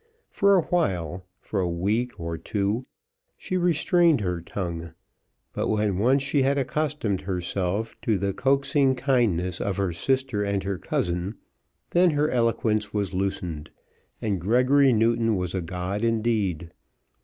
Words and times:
For 0.31 0.55
a 0.57 0.63
while, 0.63 1.27
for 1.41 1.59
a 1.59 1.69
week 1.69 2.19
or 2.19 2.35
two, 2.35 2.87
she 3.37 3.55
restrained 3.55 4.21
her 4.21 4.41
tongue; 4.41 4.93
but 5.53 5.67
when 5.67 5.99
once 5.99 6.23
she 6.23 6.41
had 6.41 6.57
accustomed 6.57 7.21
herself 7.21 7.95
to 8.01 8.17
the 8.17 8.33
coaxing 8.33 8.95
kindness 8.95 9.61
of 9.61 9.77
her 9.77 9.93
sister 9.93 10.43
and 10.43 10.63
her 10.63 10.79
cousin, 10.79 11.35
then 11.91 12.09
her 12.17 12.31
eloquence 12.31 12.91
was 12.91 13.13
loosened, 13.13 13.69
and 14.23 14.41
Gregory 14.41 14.91
Newton 14.91 15.35
was 15.35 15.53
a 15.53 15.61
god 15.61 16.03
indeed. 16.03 16.71